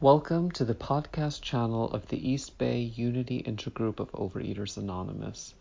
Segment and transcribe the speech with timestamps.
[0.00, 5.54] Welcome to the podcast channel of the East Bay Unity Intergroup of Overeaters Anonymous.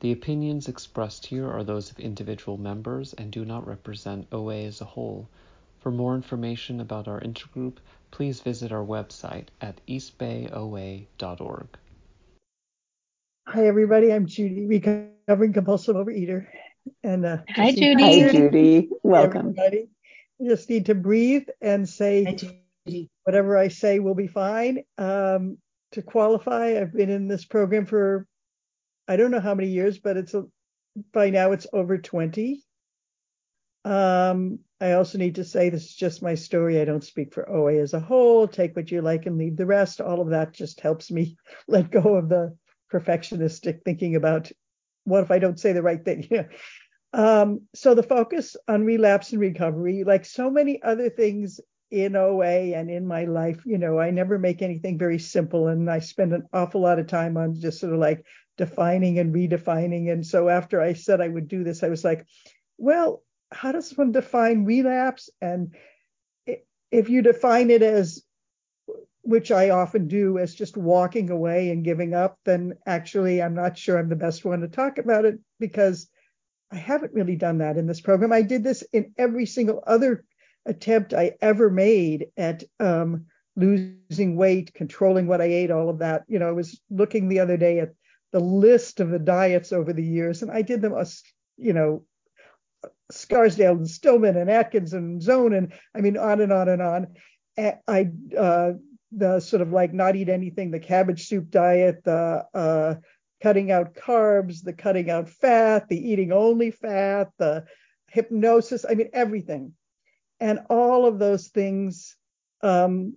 [0.00, 4.80] The opinions expressed here are those of individual members and do not represent OA as
[4.80, 5.28] a whole.
[5.80, 7.76] For more information about our intergroup,
[8.10, 11.66] please visit our website at eastbayoa.org.
[13.48, 14.12] Hi, everybody.
[14.12, 16.46] I'm Judy, recovering compulsive overeater.
[17.02, 18.20] And uh, Hi, just need- Judy.
[18.22, 18.88] Hi, Judy.
[19.02, 19.54] Welcome.
[19.58, 19.88] Everybody.
[20.44, 22.60] Just need to breathe and say Hi, Judy.
[23.24, 24.84] Whatever I say will be fine.
[24.98, 25.58] Um,
[25.92, 28.26] to qualify, I've been in this program for
[29.06, 30.44] I don't know how many years, but it's a,
[31.12, 32.62] by now it's over 20.
[33.84, 36.80] Um, I also need to say this is just my story.
[36.80, 38.48] I don't speak for OA as a whole.
[38.48, 40.00] Take what you like and leave the rest.
[40.00, 41.36] All of that just helps me
[41.68, 42.56] let go of the
[42.92, 44.50] perfectionistic thinking about
[45.04, 46.28] what if I don't say the right thing.
[47.14, 51.60] Um, so the focus on relapse and recovery, like so many other things
[51.94, 55.88] in OA and in my life, you know, I never make anything very simple and
[55.88, 58.24] I spend an awful lot of time on just sort of like
[58.58, 60.10] defining and redefining.
[60.10, 62.26] And so after I said I would do this, I was like,
[62.78, 65.30] well, how does one define relapse?
[65.40, 65.76] And
[66.90, 68.24] if you define it as,
[69.22, 73.78] which I often do, as just walking away and giving up, then actually I'm not
[73.78, 76.08] sure I'm the best one to talk about it because
[76.72, 78.32] I haven't really done that in this program.
[78.32, 80.24] I did this in every single other
[80.66, 83.26] attempt I ever made at um,
[83.56, 86.24] losing weight, controlling what I ate, all of that.
[86.28, 87.94] You know, I was looking the other day at
[88.32, 91.22] the list of the diets over the years, and I did them, as
[91.56, 92.04] you know,
[93.10, 97.14] Scarsdale and Stillman and Atkins and Zone, and I mean, on and on and on.
[97.56, 98.72] I uh,
[99.12, 102.94] the sort of like not eat anything, the cabbage soup diet, the uh,
[103.42, 107.64] cutting out carbs, the cutting out fat, the eating only fat, the
[108.08, 108.84] hypnosis.
[108.88, 109.74] I mean, everything,
[110.44, 112.16] and all of those things.
[112.62, 113.16] Um,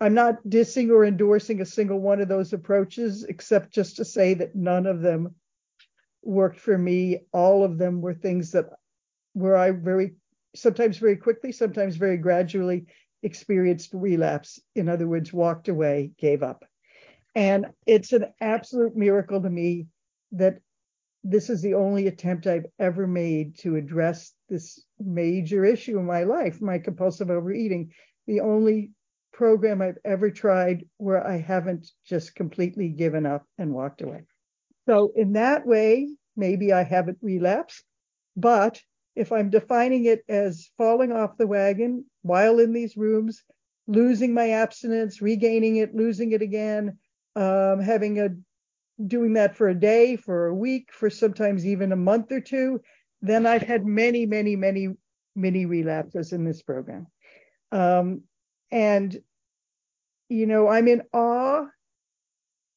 [0.00, 4.34] I'm not dissing or endorsing a single one of those approaches, except just to say
[4.34, 5.34] that none of them
[6.22, 7.26] worked for me.
[7.32, 8.66] All of them were things that
[9.32, 10.14] where I very
[10.54, 12.86] sometimes very quickly, sometimes very gradually
[13.24, 14.60] experienced relapse.
[14.76, 16.64] In other words, walked away, gave up.
[17.34, 19.88] And it's an absolute miracle to me
[20.30, 20.60] that
[21.24, 26.24] this is the only attempt I've ever made to address this major issue in my
[26.24, 27.92] life, my compulsive overeating.
[28.26, 28.92] The only
[29.32, 34.22] program I've ever tried where I haven't just completely given up and walked away.
[34.86, 37.84] So, in that way, maybe I haven't relapsed.
[38.36, 38.82] But
[39.16, 43.42] if I'm defining it as falling off the wagon while in these rooms,
[43.86, 46.98] losing my abstinence, regaining it, losing it again,
[47.34, 48.28] um, having a
[49.04, 52.80] doing that for a day, for a week, for sometimes even a month or two,
[53.22, 54.88] then I've had many, many, many,
[55.34, 57.06] many relapses in this program.
[57.72, 58.22] Um,
[58.70, 59.20] and
[60.28, 61.66] you know, I'm in awe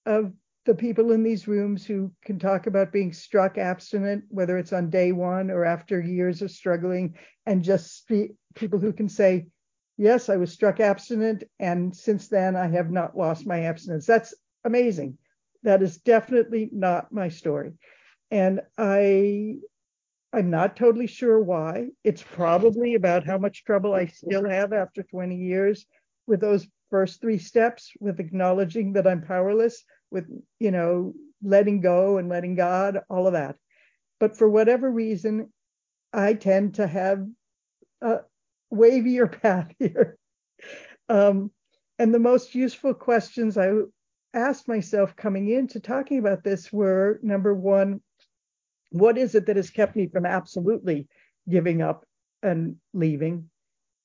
[0.06, 0.34] of
[0.66, 4.90] the people in these rooms who can talk about being struck abstinent, whether it's on
[4.90, 9.48] day one or after years of struggling, and just spe- people who can say,
[10.00, 14.06] Yes, I was struck abstinent, and since then I have not lost my abstinence.
[14.06, 15.18] That's amazing.
[15.68, 17.74] That is definitely not my story.
[18.32, 19.58] And I
[20.32, 21.90] I'm not totally sure why.
[22.06, 25.86] It's probably about how much trouble I still have after 20 years
[26.26, 30.24] with those first three steps, with acknowledging that I'm powerless, with,
[30.58, 31.14] you know,
[31.44, 33.58] letting go and letting God, all of that.
[34.22, 35.52] But for whatever reason,
[36.14, 37.26] I tend to have
[38.02, 38.20] a
[38.74, 40.18] wavier path here.
[41.10, 41.52] Um,
[42.00, 43.72] and the most useful questions I
[44.38, 48.02] asked myself coming into talking about this were number one,
[48.92, 51.08] what is it that has kept me from absolutely
[51.50, 52.06] giving up
[52.42, 53.50] and leaving?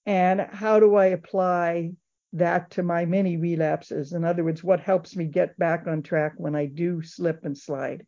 [0.07, 1.93] And how do I apply
[2.33, 4.13] that to my many relapses?
[4.13, 7.57] In other words, what helps me get back on track when I do slip and
[7.57, 8.05] slide?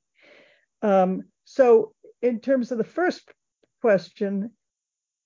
[0.83, 3.31] Um, so, in terms of the first
[3.81, 4.51] question,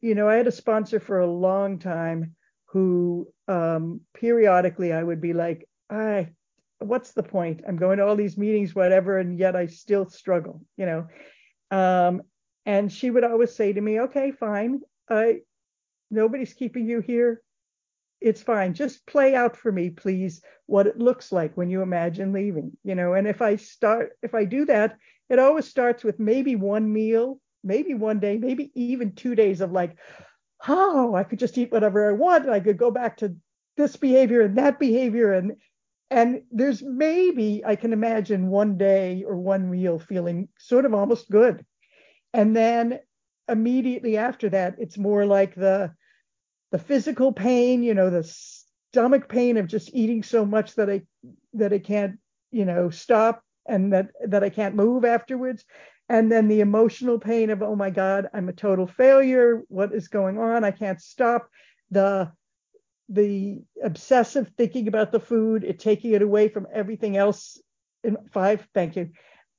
[0.01, 2.35] you know, I had a sponsor for a long time
[2.67, 6.31] who um, periodically I would be like, I,
[6.81, 7.63] what's the point?
[7.67, 11.07] I'm going to all these meetings, whatever, and yet I still struggle, you know.
[11.71, 12.23] Um,
[12.67, 14.81] and she would always say to me, okay, fine.
[15.09, 15.41] I,
[16.11, 17.43] nobody's keeping you here.
[18.21, 18.75] It's fine.
[18.75, 22.95] Just play out for me, please, what it looks like when you imagine leaving, you
[22.95, 23.15] know.
[23.15, 24.97] And if I start, if I do that,
[25.31, 29.73] it always starts with maybe one meal, maybe one day, maybe even two days of
[29.73, 29.97] like,
[30.67, 32.49] oh, I could just eat whatever I want.
[32.49, 33.37] I could go back to
[33.77, 35.33] this behavior and that behavior.
[35.33, 35.53] And
[36.11, 41.31] and there's maybe I can imagine one day or one meal feeling sort of almost
[41.31, 41.65] good.
[42.33, 43.01] And then
[43.49, 45.93] immediately after that, it's more like the
[46.71, 51.03] the physical pain, you know, the stomach pain of just eating so much that I
[51.55, 52.19] that I can't,
[52.51, 55.65] you know, stop and that that I can't move afterwards.
[56.09, 59.63] And then the emotional pain of, oh my God, I'm a total failure.
[59.69, 60.65] What is going on?
[60.65, 61.51] I can't stop.
[61.91, 62.33] The
[63.09, 67.61] the obsessive thinking about the food, it taking it away from everything else
[68.05, 69.11] in five, thank you,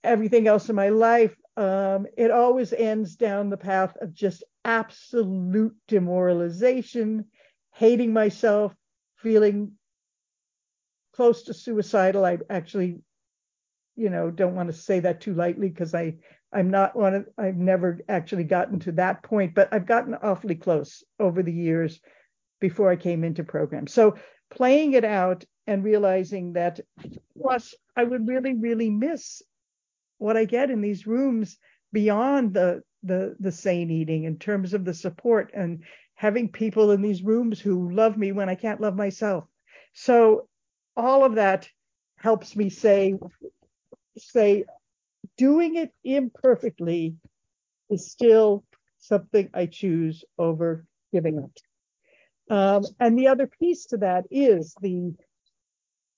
[0.04, 1.36] everything else in my life.
[1.58, 7.26] Um, it always ends down the path of just absolute demoralization,
[7.74, 8.74] hating myself,
[9.18, 9.74] feeling
[11.14, 12.24] close to suicidal.
[12.24, 13.00] I actually,
[13.96, 16.16] you know, don't want to say that too lightly because I
[16.52, 20.56] I'm not one of I've never actually gotten to that point, but I've gotten awfully
[20.56, 22.00] close over the years
[22.60, 23.88] before I came into program.
[23.88, 24.16] So
[24.50, 26.80] playing it out and realizing that
[27.40, 29.42] plus I would really, really miss
[30.18, 31.58] what I get in these rooms
[31.92, 35.84] beyond the the the sane eating in terms of the support and
[36.16, 39.46] having people in these rooms who love me when I can't love myself.
[39.94, 40.50] So
[40.98, 41.70] all of that
[42.18, 43.16] helps me say
[44.18, 44.66] say
[45.38, 47.16] doing it imperfectly
[47.90, 48.66] is still
[48.98, 51.52] something I choose over giving up.
[52.50, 55.14] Um, and the other piece to that is the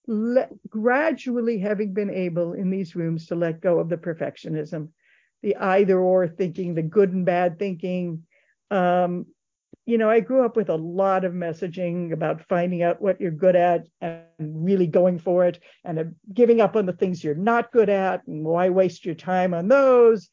[0.07, 4.89] le- gradually having been able in these rooms to let go of the perfectionism,
[5.41, 8.23] the either or thinking, the good and bad thinking.
[8.69, 9.25] Um,
[9.85, 13.31] you know, I grew up with a lot of messaging about finding out what you're
[13.31, 17.71] good at and really going for it and giving up on the things you're not
[17.71, 20.29] good at and why waste your time on those.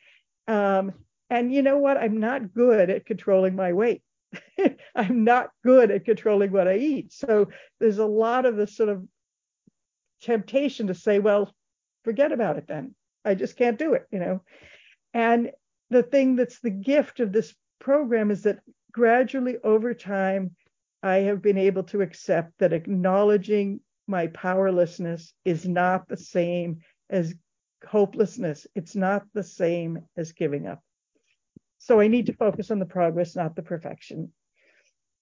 [0.46, 0.92] Um,
[1.30, 1.96] and you know what?
[1.96, 4.02] I'm not good at controlling my weight.
[4.94, 7.12] I'm not good at controlling what I eat.
[7.12, 7.48] So
[7.80, 9.06] there's a lot of this sort of
[10.22, 11.54] temptation to say, well,
[12.04, 12.94] forget about it then.
[13.24, 14.42] I just can't do it, you know.
[15.14, 15.50] And
[15.90, 18.60] the thing that's the gift of this program is that
[18.92, 20.54] gradually over time,
[21.02, 26.78] I have been able to accept that acknowledging my powerlessness is not the same
[27.08, 27.34] as
[27.86, 28.66] hopelessness.
[28.74, 30.82] It's not the same as giving up.
[31.78, 34.32] So I need to focus on the progress, not the perfection.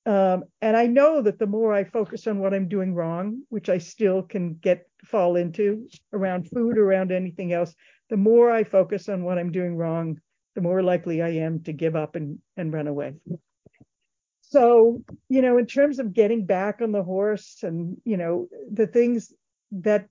[0.06, 3.68] Um, and I know that the more I focus on what I'm doing wrong, which
[3.68, 7.74] I still can get fall into around food, around anything else,
[8.08, 10.20] the more I focus on what I'm doing wrong,
[10.54, 13.14] the more likely I am to give up and, and run away.
[14.42, 18.86] So, you know, in terms of getting back on the horse and, you know, the
[18.86, 19.32] things
[19.72, 20.06] that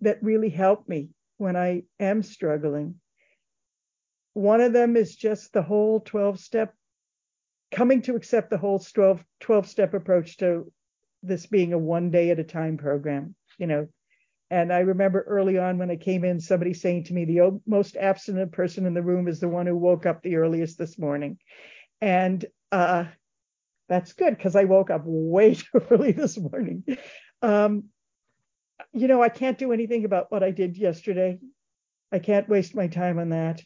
[0.00, 1.08] that really help me
[1.38, 2.96] when I am struggling
[4.36, 6.74] one of them is just the whole 12 step,
[7.72, 10.70] coming to accept the whole 12, 12 step approach to
[11.22, 13.88] this being a one day at a time program, you know.
[14.50, 17.96] And I remember early on when I came in, somebody saying to me, the most
[17.96, 21.38] abstinent person in the room is the one who woke up the earliest this morning.
[22.02, 23.06] And uh,
[23.88, 26.84] that's good because I woke up way too early this morning.
[27.40, 27.84] Um,
[28.92, 31.38] you know, I can't do anything about what I did yesterday.
[32.12, 33.62] I can't waste my time on that.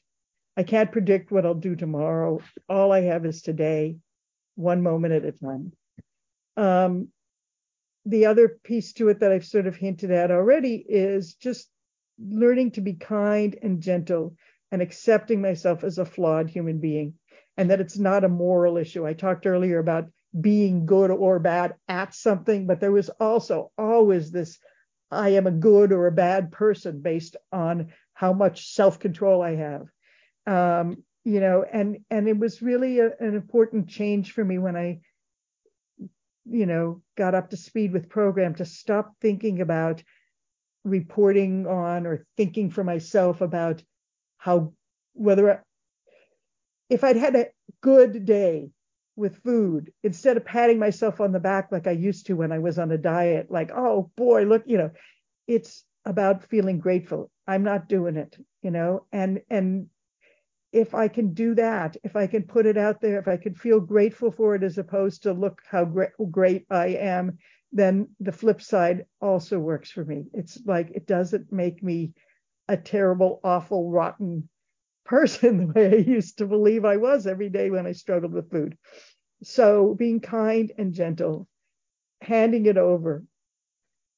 [0.60, 2.42] I can't predict what I'll do tomorrow.
[2.68, 3.96] All I have is today,
[4.56, 5.72] one moment at a time.
[6.54, 7.08] Um,
[8.04, 11.70] the other piece to it that I've sort of hinted at already is just
[12.22, 14.36] learning to be kind and gentle
[14.70, 17.14] and accepting myself as a flawed human being
[17.56, 19.06] and that it's not a moral issue.
[19.06, 24.30] I talked earlier about being good or bad at something, but there was also always
[24.30, 24.58] this
[25.10, 29.54] I am a good or a bad person based on how much self control I
[29.54, 29.86] have
[30.46, 34.76] um, you know, and and it was really a, an important change for me when
[34.76, 35.00] I,
[36.44, 40.02] you know, got up to speed with program to stop thinking about
[40.84, 43.82] reporting on or thinking for myself about
[44.38, 44.72] how
[45.12, 45.62] whether
[46.88, 47.48] if I'd had a
[47.82, 48.70] good day
[49.16, 52.58] with food instead of patting myself on the back like I used to when I
[52.58, 54.90] was on a diet, like, oh boy, look, you know,
[55.46, 57.30] it's about feeling grateful.
[57.46, 59.88] I'm not doing it, you know, and and
[60.72, 63.54] if I can do that, if I can put it out there, if I can
[63.54, 67.38] feel grateful for it as opposed to look how great, I am,
[67.72, 70.26] then the flip side also works for me.
[70.32, 72.12] It's like it doesn't make me
[72.68, 74.48] a terrible, awful, rotten
[75.04, 78.50] person the way I used to believe I was every day when I struggled with
[78.50, 78.76] food.
[79.42, 81.48] So being kind and gentle,
[82.20, 83.24] handing it over,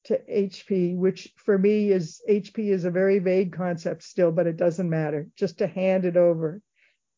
[0.05, 4.57] to HP, which for me is HP is a very vague concept still, but it
[4.57, 5.29] doesn't matter.
[5.37, 6.61] Just to hand it over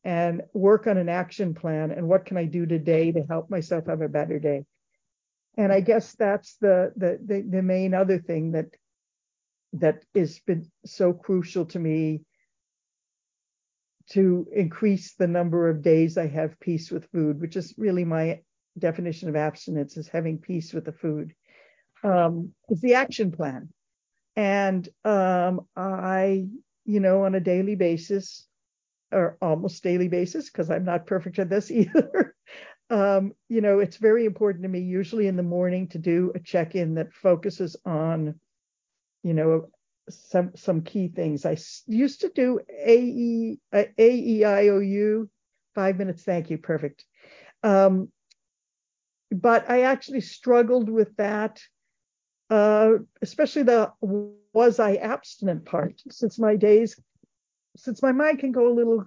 [0.04, 3.86] and work on an action plan and what can I do today to help myself
[3.86, 4.64] have a better day.
[5.56, 8.66] And I guess that's the the the, the main other thing that
[9.74, 12.22] that has been so crucial to me
[14.10, 18.40] to increase the number of days I have peace with food, which is really my
[18.78, 21.32] definition of abstinence is having peace with the food
[22.04, 23.70] um, is the action plan.
[24.36, 26.46] And um, I,
[26.84, 28.46] you know, on a daily basis,
[29.12, 32.34] or almost daily basis, because I'm not perfect at this either.
[32.90, 36.40] um, you know, it's very important to me, usually in the morning, to do a
[36.40, 38.38] check-in that focuses on,
[39.22, 39.68] you know,
[40.10, 41.46] some some key things.
[41.46, 41.56] I
[41.86, 45.28] used to do AE uh, AEIOU,
[45.74, 47.04] five minutes, thank you, perfect.
[47.62, 48.10] Um,
[49.30, 51.60] but I actually struggled with that,
[52.54, 53.92] uh, especially the
[54.52, 56.96] was I abstinent part, since my days,
[57.76, 59.04] since my mind can go a little,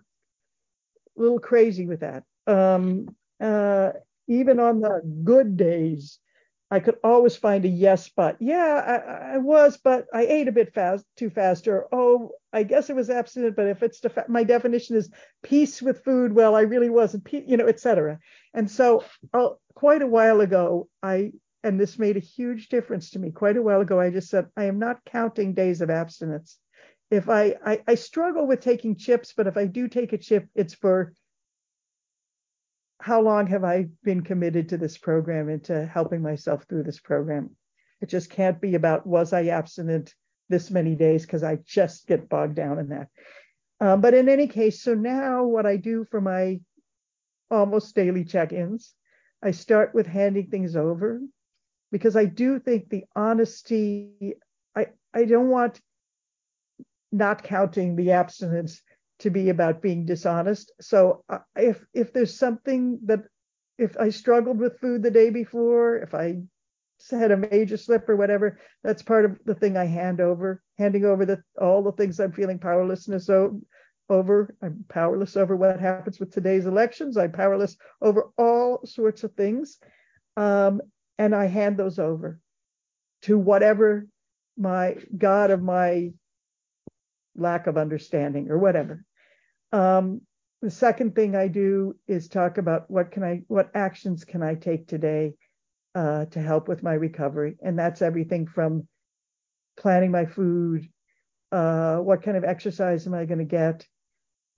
[1.15, 2.23] little crazy with that.
[2.45, 3.91] Um, uh,
[4.27, 6.19] even on the good days,
[6.69, 10.51] I could always find a yes, but yeah, I, I was, but I ate a
[10.59, 14.27] bit fast, too fast, or oh, I guess it was abstinent, but if it's def-
[14.27, 15.09] my definition is
[15.41, 18.19] peace with food, well, I really wasn't, you know, etc.
[18.53, 21.31] And so, uh, quite a while ago, I
[21.67, 23.29] and this made a huge difference to me.
[23.29, 26.57] Quite a while ago, I just said I am not counting days of abstinence.
[27.11, 30.47] If I, I I struggle with taking chips, but if I do take a chip,
[30.55, 31.13] it's for
[33.01, 37.01] how long have I been committed to this program and to helping myself through this
[37.01, 37.51] program?
[38.01, 40.15] It just can't be about was I abstinent
[40.47, 43.09] this many days because I just get bogged down in that.
[43.81, 46.61] Um, but in any case, so now what I do for my
[47.51, 48.93] almost daily check-ins,
[49.43, 51.21] I start with handing things over
[51.91, 54.35] because I do think the honesty,
[54.75, 55.79] I, I don't want
[57.11, 58.81] not counting the abstinence
[59.19, 60.71] to be about being dishonest.
[60.81, 63.21] So uh, if if there's something that
[63.77, 66.37] if I struggled with food the day before, if I
[67.11, 71.05] had a major slip or whatever, that's part of the thing I hand over, handing
[71.05, 73.29] over the all the things I'm feeling powerlessness
[74.09, 74.55] over.
[74.61, 77.17] I'm powerless over what happens with today's elections.
[77.17, 79.79] I'm powerless over all sorts of things.
[80.35, 80.81] Um,
[81.17, 82.39] and I hand those over
[83.23, 84.07] to whatever
[84.57, 86.11] my God of my
[87.35, 89.03] lack of understanding or whatever.
[89.71, 90.21] Um,
[90.61, 94.55] the second thing I do is talk about what can I, what actions can I
[94.55, 95.33] take today
[95.93, 98.87] uh, to help with my recovery, and that's everything from
[99.77, 100.87] planning my food,
[101.51, 103.85] uh, what kind of exercise am I going to get,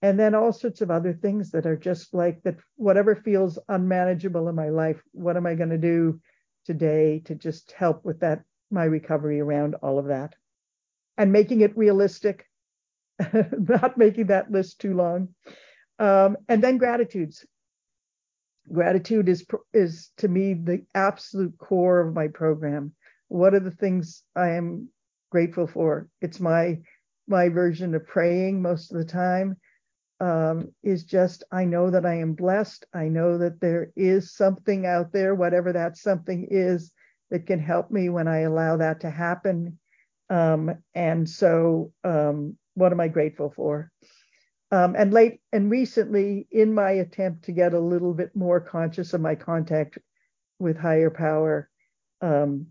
[0.02, 2.56] and then all sorts of other things that are just like that.
[2.76, 6.20] Whatever feels unmanageable in my life, what am I going to do
[6.70, 10.36] today to just help with that my recovery around all of that,
[11.18, 12.46] and making it realistic
[13.32, 15.28] not making that list too long.
[15.98, 17.44] Um, and then gratitudes.
[18.72, 22.92] Gratitude is is to me the absolute core of my program.
[23.28, 24.88] What are the things I am
[25.30, 26.08] grateful for?
[26.20, 26.78] It's my
[27.26, 29.56] my version of praying most of the time.
[30.20, 32.84] Um, is just I know that I am blessed.
[32.92, 36.92] I know that there is something out there, whatever that something is,
[37.30, 39.78] that can help me when I allow that to happen.
[40.28, 43.90] Um, and so um, what am I grateful for?
[44.70, 49.14] Um, and late and recently, in my attempt to get a little bit more conscious
[49.14, 49.98] of my contact
[50.58, 51.68] with higher power,
[52.20, 52.66] um,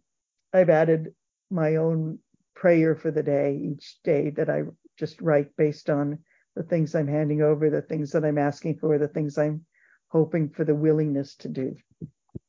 [0.53, 1.13] I've added
[1.51, 2.19] my own
[2.55, 4.63] prayer for the day each day that I
[4.97, 6.19] just write based on
[6.59, 9.63] the things I'm handing over, the things that I'm asking for, the things I'm
[10.09, 11.73] hoping for the willingness to do.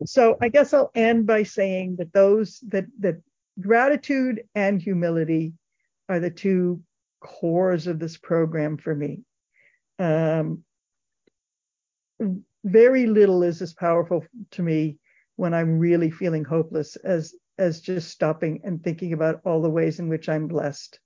[0.05, 3.23] So I guess I'll end by saying that those that that
[3.61, 5.53] gratitude and humility
[6.09, 6.83] are the two
[7.21, 9.21] cores of this program for me.
[10.01, 10.65] Um,
[12.65, 14.99] very little is as powerful to me
[15.37, 20.01] when I'm really feeling hopeless as as just stopping and thinking about all the ways
[20.01, 20.99] in which I'm blessed,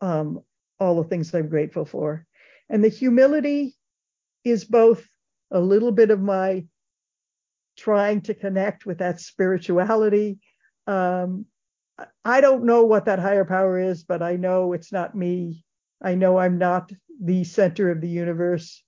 [0.00, 0.40] um,
[0.82, 2.26] all the things I'm grateful for,
[2.68, 3.76] and the humility
[4.44, 5.06] is both
[5.50, 6.64] a little bit of my
[7.76, 10.38] trying to connect with that spirituality
[10.86, 11.46] um,
[12.24, 15.64] I don't know what that higher power is, but I know it's not me.
[16.02, 16.90] I know I'm not
[17.22, 18.82] the center of the universe.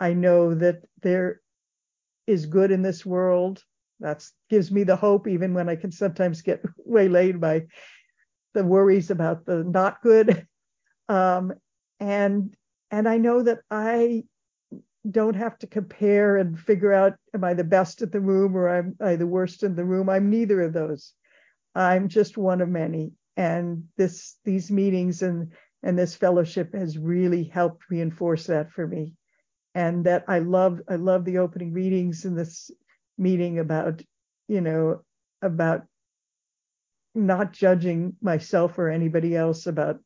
[0.00, 1.40] I know that there
[2.26, 3.62] is good in this world.
[4.00, 7.66] That gives me the hope, even when I can sometimes get waylaid by
[8.54, 10.46] the worries about the not good.
[11.08, 11.52] Um,
[12.00, 12.54] and
[12.90, 14.24] and I know that I
[15.08, 18.68] don't have to compare and figure out am I the best in the room or
[18.68, 20.08] am I the worst in the room.
[20.08, 21.12] I'm neither of those.
[21.74, 23.12] I'm just one of many.
[23.36, 29.14] And this these meetings and and this fellowship has really helped reinforce that for me.
[29.74, 32.70] And that I love I love the opening readings in this
[33.18, 34.02] meeting about,
[34.48, 35.02] you know,
[35.42, 35.82] about
[37.14, 40.00] not judging myself or anybody else about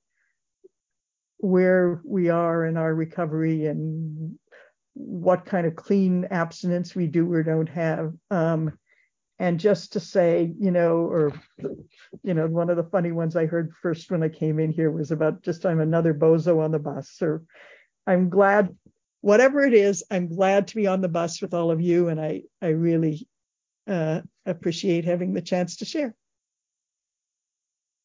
[1.41, 4.39] where we are in our recovery and
[4.95, 8.13] what kind of clean abstinence we do or don't have.
[8.31, 8.79] Um,
[9.39, 11.33] and just to say, you know, or
[12.23, 14.91] you know, one of the funny ones I heard first when I came in here
[14.91, 17.17] was about just I'm another bozo on the bus.
[17.23, 17.43] Or
[18.07, 18.77] I'm glad,
[19.23, 22.21] whatever it is, I'm glad to be on the bus with all of you, and
[22.21, 23.27] I I really
[23.87, 26.15] uh, appreciate having the chance to share.